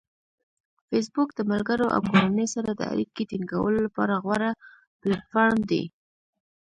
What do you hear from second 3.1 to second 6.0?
ټینګولو لپاره غوره پلیټفارم دی.